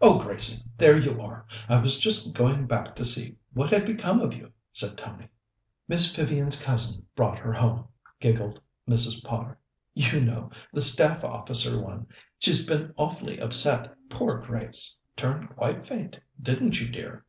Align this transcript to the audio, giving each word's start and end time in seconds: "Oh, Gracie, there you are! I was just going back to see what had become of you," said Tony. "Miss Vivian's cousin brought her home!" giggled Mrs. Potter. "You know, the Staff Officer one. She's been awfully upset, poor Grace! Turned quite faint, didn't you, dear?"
"Oh, 0.00 0.20
Gracie, 0.20 0.62
there 0.78 0.96
you 0.96 1.20
are! 1.20 1.46
I 1.68 1.80
was 1.80 1.98
just 1.98 2.32
going 2.32 2.68
back 2.68 2.94
to 2.94 3.04
see 3.04 3.34
what 3.54 3.70
had 3.70 3.84
become 3.84 4.20
of 4.20 4.32
you," 4.32 4.52
said 4.72 4.96
Tony. 4.96 5.26
"Miss 5.88 6.14
Vivian's 6.14 6.62
cousin 6.64 7.04
brought 7.16 7.38
her 7.38 7.52
home!" 7.52 7.88
giggled 8.20 8.60
Mrs. 8.88 9.24
Potter. 9.24 9.58
"You 9.92 10.20
know, 10.20 10.52
the 10.72 10.80
Staff 10.80 11.24
Officer 11.24 11.82
one. 11.82 12.06
She's 12.38 12.64
been 12.64 12.94
awfully 12.96 13.40
upset, 13.40 13.92
poor 14.08 14.38
Grace! 14.38 15.00
Turned 15.16 15.48
quite 15.56 15.84
faint, 15.84 16.20
didn't 16.40 16.78
you, 16.80 16.86
dear?" 16.88 17.24